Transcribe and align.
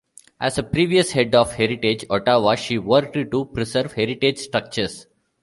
As 0.39 0.57
a 0.57 0.63
previous 0.63 1.11
head 1.11 1.35
of 1.35 1.53
Heritage 1.53 2.05
Ottawa 2.09 2.55
she 2.55 2.79
worked 2.79 3.13
to 3.13 3.45
preserve 3.45 3.93
heritage 3.93 4.39
structures. 4.39 5.05